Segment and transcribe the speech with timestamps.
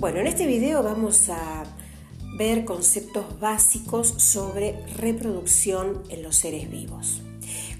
[0.00, 1.62] Bueno, en este video vamos a
[2.38, 7.20] ver conceptos básicos sobre reproducción en los seres vivos.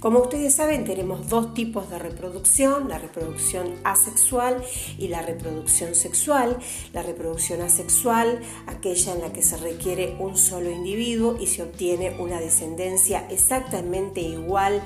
[0.00, 4.62] Como ustedes saben, tenemos dos tipos de reproducción, la reproducción asexual
[4.98, 6.58] y la reproducción sexual.
[6.92, 12.20] La reproducción asexual, aquella en la que se requiere un solo individuo y se obtiene
[12.20, 14.82] una descendencia exactamente igual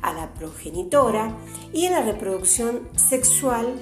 [0.00, 1.36] a la progenitora.
[1.74, 3.74] Y en la reproducción sexual,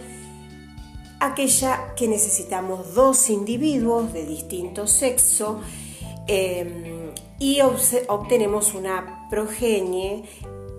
[1.20, 5.60] aquella que necesitamos dos individuos de distinto sexo
[6.26, 10.24] em, y obtenemos una progenie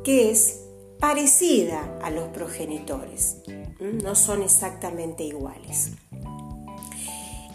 [0.03, 0.61] que es
[0.99, 3.37] parecida a los progenitores,
[3.79, 5.91] no son exactamente iguales.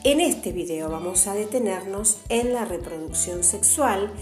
[0.03, 4.13] En este video vamos a detenernos en la reproducción sexual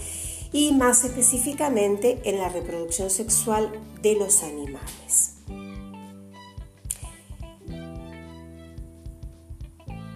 [0.53, 5.32] y más específicamente en la reproducción sexual de los animales.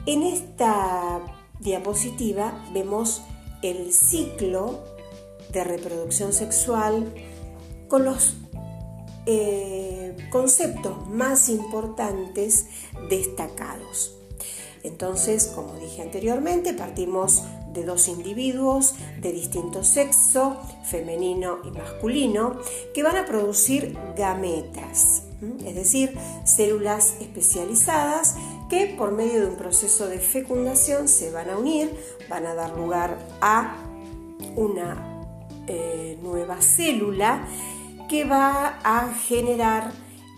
[0.08, 1.20] En esta
[1.60, 3.24] diapositiva vemos
[3.62, 4.86] el ciclo
[5.52, 7.14] de reproducción sexual
[7.90, 8.38] con los
[9.26, 12.68] eh, conceptos más importantes
[13.10, 14.18] destacados.
[14.84, 22.62] Entonces, como dije anteriormente, partimos de dos individuos de distinto sexo, femenino y masculino,
[22.94, 25.24] que van a producir gametas,
[25.66, 28.36] es decir, células especializadas
[28.70, 31.92] que por medio de un proceso de fecundación se van a unir,
[32.30, 33.78] van a dar lugar a
[34.56, 35.24] una
[35.68, 37.48] eh, nueva célula
[38.10, 39.92] que va a generar,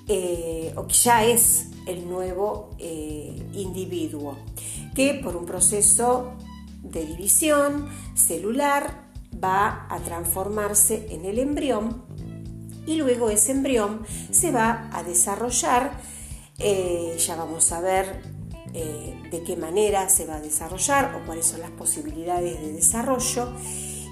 [0.07, 4.37] eh, o que ya es el nuevo eh, individuo,
[4.95, 6.33] que por un proceso
[6.83, 9.09] de división celular
[9.43, 12.03] va a transformarse en el embrión
[12.85, 15.91] y luego ese embrión se va a desarrollar
[16.59, 18.21] eh, ya vamos a ver
[18.73, 23.53] eh, de qué manera se va a desarrollar o cuáles son las posibilidades de desarrollo.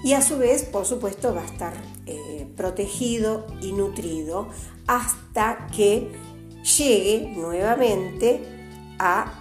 [0.04, 1.74] Y a su vez, por supuesto, va a estar
[2.06, 4.48] eh, protegido y nutrido
[4.86, 6.12] hasta que
[6.78, 8.42] llegue nuevamente
[8.98, 9.32] a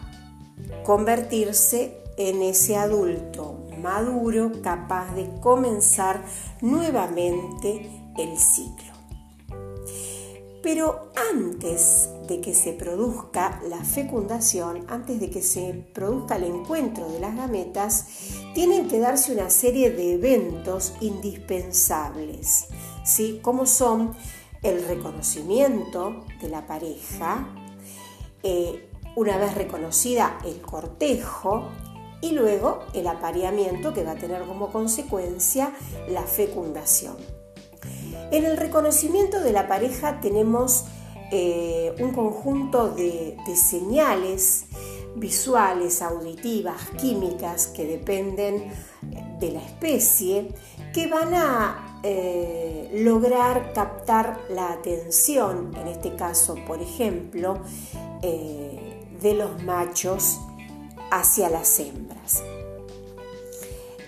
[0.84, 6.22] convertirse en ese adulto maduro capaz de comenzar
[6.62, 8.97] nuevamente el ciclo.
[10.68, 17.10] Pero antes de que se produzca la fecundación, antes de que se produzca el encuentro
[17.10, 18.08] de las gametas,
[18.54, 22.66] tienen que darse una serie de eventos indispensables,
[23.06, 23.40] ¿sí?
[23.42, 24.14] como son
[24.62, 27.48] el reconocimiento de la pareja,
[28.44, 31.70] eh, una vez reconocida el cortejo
[32.20, 35.72] y luego el apareamiento que va a tener como consecuencia
[36.10, 37.37] la fecundación.
[38.32, 40.86] En el reconocimiento de la pareja tenemos
[41.32, 44.66] eh, un conjunto de, señales
[45.16, 48.72] visuales, auditivas, químicas que dependen
[49.40, 50.54] de la especie
[50.94, 57.60] que van a eh, lograr captar la atención, en este caso, por ejemplo,
[58.22, 60.40] eh, de los machos
[61.12, 62.44] hacia las hembras.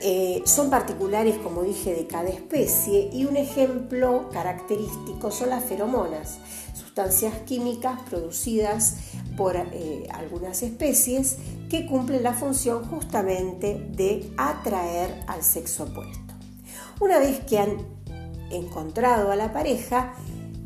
[0.01, 6.37] Eh, son particulares, como dije, de cada especie y un ejemplo característico son las feromonas,
[6.73, 8.95] sustancias químicas producidas
[9.35, 11.37] por eh, algunas especies
[11.69, 16.33] que cumplen la función justamente de atraer al sexo opuesto.
[17.01, 17.77] Una vez que han
[18.51, 20.13] encontrado a la pareja,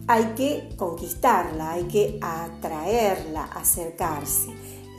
[0.07, 4.49] hay que conquistarla, hay que atraerla, acercarse.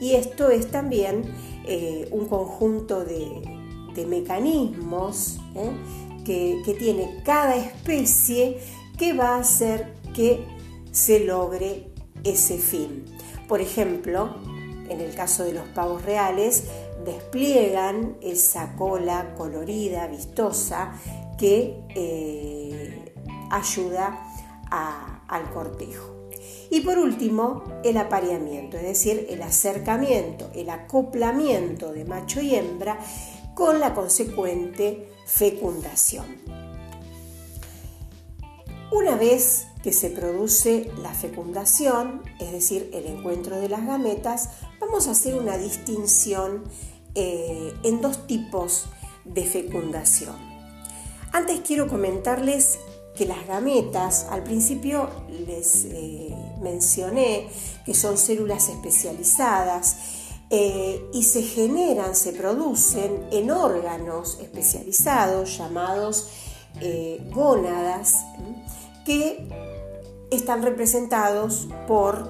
[0.01, 1.23] Y esto es también
[1.65, 3.54] eh, un conjunto de,
[3.95, 5.71] de mecanismos ¿eh?
[6.25, 8.59] que, tiene cada especie
[8.97, 10.45] que va a hacer que
[10.91, 11.87] se logre
[12.23, 13.05] ese fin.
[13.47, 14.35] Por ejemplo,
[14.89, 16.65] en el caso de los pavos reales,
[17.05, 20.93] despliegan esa cola colorida, vistosa,
[21.37, 23.13] que eh,
[23.51, 24.19] ayuda
[24.69, 26.15] al cortejo.
[26.69, 32.97] Y por último, el apareamiento, es decir, el acercamiento, el acoplamiento de macho y hembra
[33.55, 36.25] con la consecuente fecundación.
[38.91, 44.49] Una vez que se produce la fecundación, es decir, el encuentro de las gametas,
[44.79, 46.63] vamos a hacer una distinción
[47.15, 48.85] eh, en dos tipos
[49.23, 50.35] de fecundación.
[51.31, 52.79] Antes quiero comentarles
[53.15, 55.09] que las gametas, al principio
[55.47, 57.47] les eh, mencioné
[57.85, 66.29] que son células especializadas eh, y se generan, se producen en órganos especializados llamados
[66.81, 68.25] eh, gónadas
[69.05, 69.47] que
[70.29, 72.29] están representados por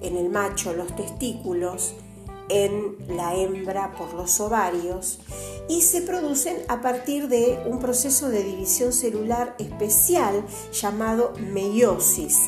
[0.00, 1.94] en el macho los testículos
[2.48, 5.18] en la hembra por los ovarios
[5.68, 12.40] y se producen a partir de un proceso de división celular especial llamado meiosis,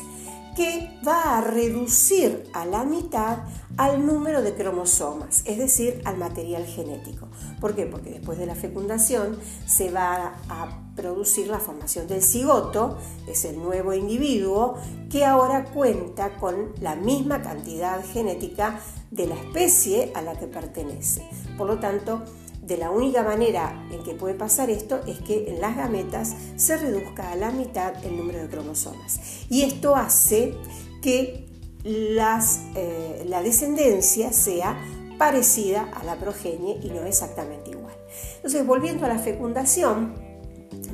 [0.57, 3.43] que va a reducir a la mitad
[3.77, 7.27] al número de cromosomas, es decir, al material genético.
[7.61, 7.85] ¿Por qué?
[7.85, 9.37] Porque después de la fecundación
[9.67, 14.79] se va a producir la formación del cigoto, es el nuevo individuo
[15.11, 18.79] que ahora cuenta con la misma cantidad genética
[19.11, 21.23] de la especie a la que pertenece.
[21.55, 22.23] Por lo tanto,
[22.67, 26.75] de la única manera en que puede pasar esto es que en las gametas se
[26.77, 29.19] reduzca a la mitad el número de cromosomas.
[29.49, 30.53] Y esto hace
[31.01, 31.47] que
[31.85, 34.77] eh, la descendencia sea
[35.17, 37.95] parecida a la progenie y no exactamente igual.
[38.35, 40.15] Entonces, volviendo a la fecundación,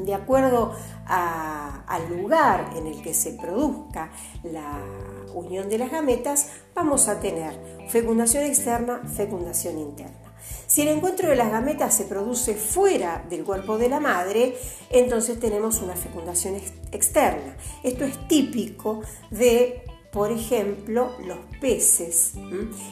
[0.05, 0.73] de acuerdo
[1.05, 4.11] al lugar en el que se produzca
[4.43, 4.79] la
[5.33, 7.59] unión de las gametas, vamos a tener
[7.89, 10.22] fecundación externa, fecundación interna.
[10.67, 14.55] Si el encuentro de las gametas se produce fuera del cuerpo de la madre,
[14.89, 16.55] entonces tenemos una fecundación
[16.91, 17.55] externa.
[17.83, 22.33] Esto es típico de, por ejemplo, los peces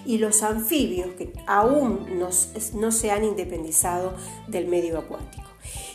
[0.06, 4.14] y los anfibios que aún no se han independizado
[4.48, 5.50] del medio acuático.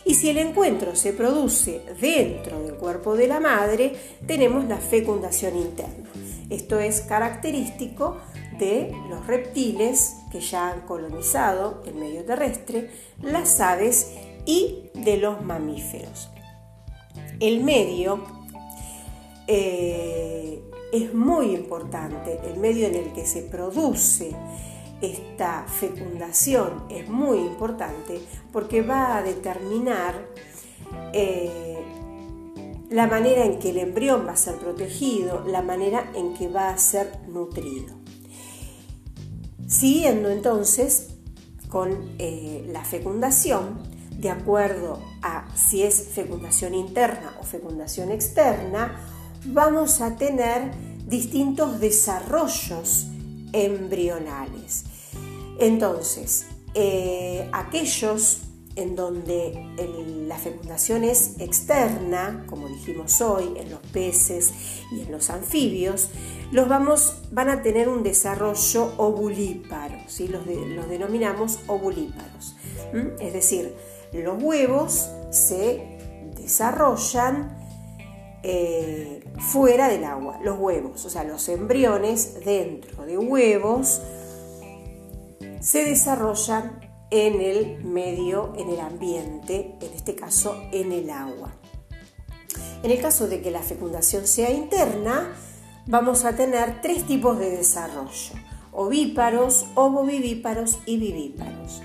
[0.05, 3.93] Y si el encuentro se produce dentro del cuerpo de la madre,
[4.25, 6.09] tenemos la fecundación interna.
[6.49, 8.17] Esto es característico
[8.57, 12.91] de los reptiles que ya han colonizado el medio terrestre,
[13.23, 14.13] las aves
[14.45, 16.29] y de los mamíferos.
[17.39, 18.23] El medio
[19.47, 20.61] eh,
[20.93, 24.35] es muy importante, el medio en el que se produce
[25.01, 28.19] esta fecundación es muy importante
[28.51, 30.13] porque va a determinar
[31.13, 31.83] eh,
[32.91, 36.69] la manera en que el embrión va a ser protegido, la manera en que va
[36.69, 37.96] a ser nutrido.
[39.67, 41.09] Siguiendo entonces
[41.69, 48.99] con eh, la fecundación, de acuerdo a si es fecundación interna o fecundación externa,
[49.45, 50.71] vamos a tener
[51.05, 53.07] distintos desarrollos
[53.53, 54.85] embrionales.
[55.59, 58.39] Entonces, eh, aquellos
[58.77, 59.59] en donde
[60.27, 64.53] la fecundación es externa, como dijimos hoy, en los peces
[64.91, 66.09] y en los anfibios,
[66.51, 70.27] los vamos, van a tener un desarrollo ovulíparo, ¿sí?
[70.27, 70.45] los,
[70.87, 72.55] denominamos ovulíparos.
[73.19, 73.75] Es decir,
[74.13, 75.97] los huevos se
[76.35, 77.57] desarrollan
[78.43, 84.01] eh, fuera del agua, los huevos, o sea, los embriones dentro de huevos
[85.59, 91.53] se desarrollan en el medio, en el ambiente, en este caso en el agua.
[92.83, 95.33] En el caso de que la fecundación sea interna,
[95.87, 98.33] vamos a tener tres tipos de desarrollo,
[98.71, 101.81] ovíparos, ovovivíparos y vivíparos.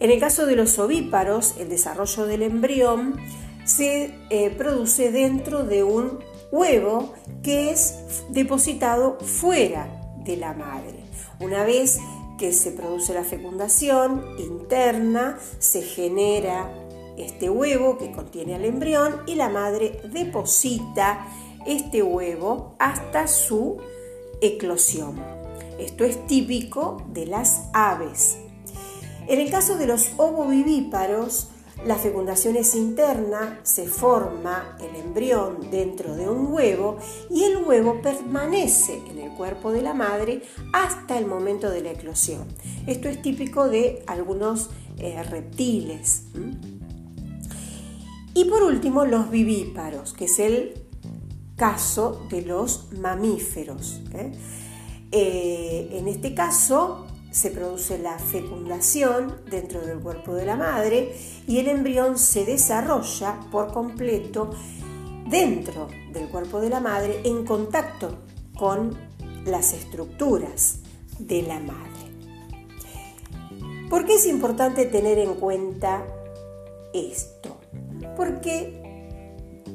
[0.00, 3.16] En el caso de los ovíparos, el desarrollo del embrión
[3.64, 6.18] se eh, produce dentro de un
[6.52, 9.88] huevo que es depositado fuera
[10.24, 11.04] de la madre.
[11.40, 11.98] Una vez
[12.38, 16.72] que se produce la fecundación interna, se genera
[17.16, 21.26] este huevo que contiene al embrión y la madre deposita
[21.66, 23.78] este huevo hasta su
[24.40, 25.22] eclosión.
[25.78, 28.38] Esto es típico de las aves.
[29.26, 31.48] En el caso de los ovovivíparos,
[31.86, 36.96] la fecundación es interna, se forma el embrión dentro de un huevo
[37.30, 41.92] y el huevo permanece en el cuerpo de la madre hasta el momento de la
[41.92, 42.46] eclosión.
[42.86, 46.24] Esto es típico de algunos eh, reptiles.
[48.34, 50.74] Y por último, los vivíparos, que es el
[51.56, 54.00] caso de los mamíferos.
[54.12, 54.32] ¿eh?
[55.12, 61.16] Eh, en este caso, se produce la fecundación dentro del cuerpo de la madre
[61.48, 64.50] y el embrión se desarrolla por completo
[65.28, 68.18] dentro del cuerpo de la madre en contacto
[68.56, 68.96] con
[69.46, 70.78] las estructuras
[71.18, 71.90] de la madre.
[73.90, 76.06] ¿Por qué es importante tener en cuenta
[76.92, 77.58] esto?
[78.16, 78.84] Porque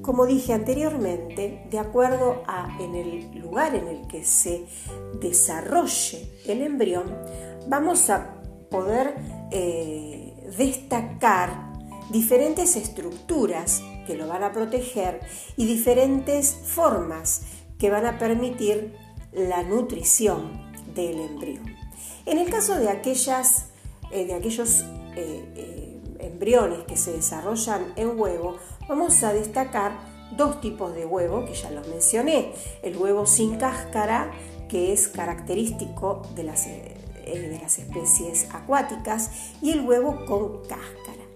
[0.01, 4.66] como dije anteriormente, de acuerdo a en el lugar en el que se
[5.20, 7.16] desarrolle el embrión,
[7.68, 8.36] vamos a
[8.70, 9.16] poder
[9.51, 11.70] eh, destacar
[12.12, 15.20] diferentes estructuras que lo van a proteger
[15.56, 17.44] y diferentes formas
[17.78, 18.96] que van a permitir
[19.32, 21.66] la nutrición del embrión.
[22.25, 23.68] En el caso de, aquellas,
[24.12, 24.84] eh, de aquellos
[25.16, 29.94] eh, embriones que se desarrollan en huevo, vamos a destacar
[30.36, 32.54] dos tipos de huevo que ya los mencioné.
[32.84, 34.32] El huevo sin cáscara,
[34.68, 36.68] que es característico de las
[37.38, 39.31] de las especies acuáticas
[39.62, 41.29] y el huevo con cáscara.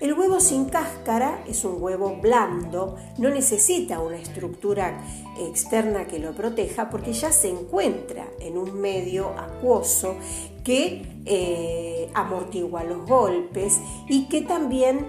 [0.00, 4.98] El huevo sin cáscara es un huevo blando, no necesita una estructura
[5.38, 10.16] externa que lo proteja porque ya se encuentra en un medio acuoso
[10.64, 13.78] que eh, amortigua los golpes
[14.08, 15.06] y que también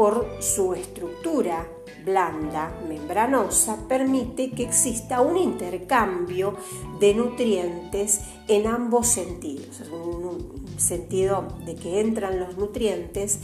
[0.00, 1.68] por su estructura
[2.06, 6.56] blanda, membranosa, permite que exista un intercambio
[6.98, 13.40] de nutrientes en ambos sentidos, un, sentido de que entran los nutrientes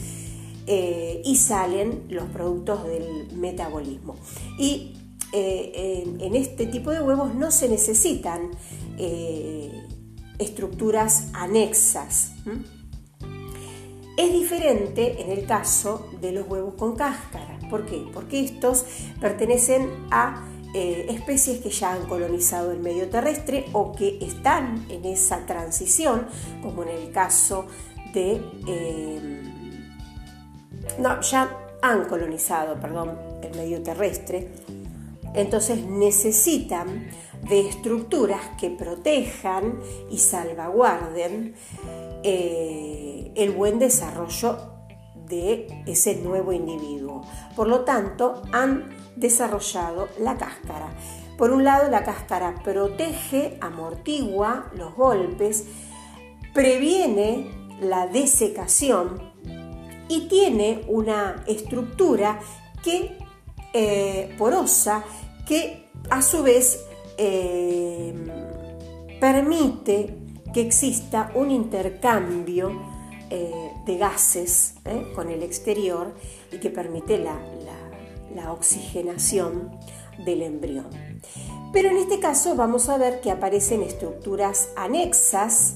[0.65, 4.15] eh, y salen los productos del metabolismo.
[4.57, 4.97] Y
[5.33, 8.49] eh, en, este tipo de huevos no se necesitan
[8.97, 9.71] eh,
[10.39, 12.31] estructuras anexas.
[14.17, 17.59] Es diferente en el caso de los huevos con cáscara.
[17.69, 18.03] ¿Por qué?
[18.13, 18.85] Porque estos
[19.21, 20.43] pertenecen a
[20.73, 26.27] especies que ya han colonizado el medio terrestre o que están en esa transición,
[26.61, 27.65] como en el caso
[28.13, 28.41] de
[30.99, 31.49] no, ya
[31.81, 34.49] han colonizado, perdón, el medio terrestre,
[35.33, 37.07] entonces necesitan
[37.47, 41.53] de estructuras que protejan y salvaguarden
[42.23, 43.06] eh,
[43.37, 44.57] el buen desarrollo
[45.27, 47.21] de ese nuevo individuo.
[47.55, 50.89] Por lo tanto, han desarrollado la cáscara.
[51.37, 55.65] Por un lado, la cáscara protege, amortigua los golpes,
[56.53, 59.21] previene la desecación
[60.09, 62.39] y tiene una estructura
[62.83, 63.17] que,
[63.73, 65.03] eh, porosa
[65.45, 66.83] que a su vez
[67.17, 68.13] eh,
[69.19, 70.17] permite
[70.53, 72.96] que exista un intercambio
[73.29, 74.75] eh, de gases
[75.15, 76.13] con el exterior
[76.51, 77.37] y que permite la,
[78.33, 79.71] la oxigenación
[80.25, 80.87] del embrión.
[81.73, 85.75] Pero en este caso vamos a ver que aparecen estructuras anexas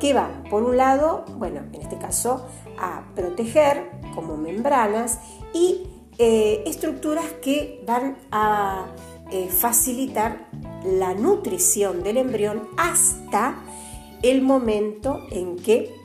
[0.00, 2.46] que van, por un lado, bueno, en este caso,
[2.78, 5.18] a proteger como membranas
[5.52, 5.86] y
[6.18, 8.86] eh, estructuras que van a
[9.30, 10.48] eh, facilitar
[10.84, 13.62] la nutrición del embrión hasta
[14.22, 16.01] el momento en que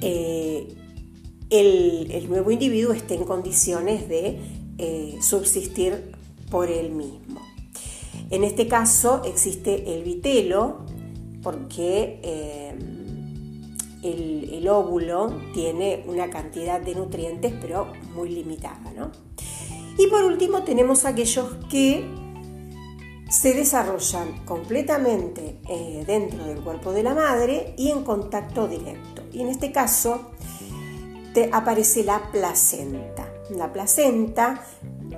[0.00, 0.68] eh,
[1.50, 4.40] el, nuevo individuo esté en condiciones de
[5.20, 6.12] subsistir
[6.50, 7.40] por él mismo.
[8.30, 10.84] En este caso existe el vitelo
[11.42, 12.20] porque
[14.02, 18.92] el, óvulo tiene una cantidad de nutrientes, pero muy limitada.
[18.96, 19.10] ¿no?
[19.98, 22.04] Y por último tenemos aquellos que
[23.30, 29.15] se desarrollan completamente eh, dentro del cuerpo de la madre y en contacto directo.
[29.36, 30.30] Y en este caso
[31.34, 33.30] te aparece la placenta.
[33.50, 34.64] La placenta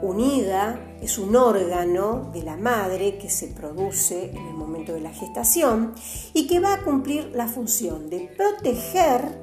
[0.03, 5.13] unida es un órgano de la madre que se produce en el momento de la
[5.13, 5.95] gestación
[6.35, 9.39] y que va a cumplir la función de proteger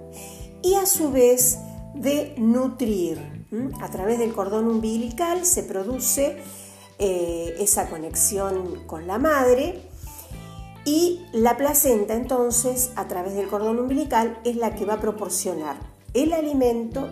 [0.61, 1.57] y a su vez
[1.93, 3.47] de nutrir.
[3.79, 6.35] A través del cordón umbilical se produce
[6.99, 9.89] eh, esa conexión con la madre
[10.85, 15.77] y la placenta entonces a través del cordón umbilical es la que va a proporcionar
[16.13, 17.09] el alimento,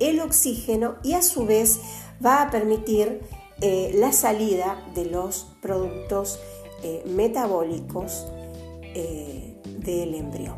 [0.00, 1.80] el oxígeno y a su vez
[2.24, 3.20] va a permitir
[3.60, 6.40] eh, la salida de los productos
[6.82, 8.26] eh, metabólicos
[8.82, 10.56] eh, del embrión.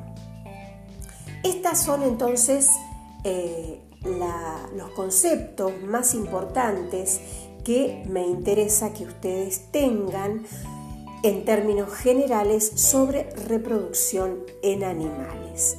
[1.42, 2.70] Estas son entonces
[4.76, 7.20] los conceptos más importantes
[7.64, 10.44] que me interesa que ustedes tengan
[11.24, 15.78] en términos generales sobre reproducción en animales.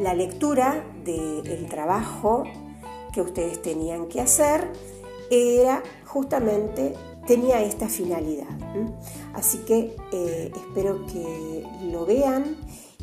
[0.00, 2.44] la lectura del trabajo
[3.12, 4.70] que ustedes tenían que hacer
[5.30, 6.94] era justamente,
[7.26, 8.48] tenía esta finalidad.
[9.32, 12.56] Así que eh, espero que lo vean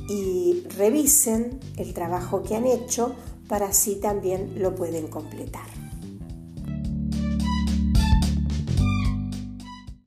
[0.08, 3.16] y revisen el trabajo que han hecho
[3.48, 5.87] para así también lo pueden completar.